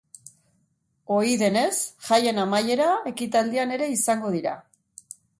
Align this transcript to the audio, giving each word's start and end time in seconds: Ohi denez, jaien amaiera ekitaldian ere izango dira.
Ohi 1.17 1.33
denez, 1.41 1.73
jaien 2.07 2.41
amaiera 2.43 2.87
ekitaldian 3.11 3.75
ere 3.75 3.91
izango 3.97 4.33
dira. 4.37 4.55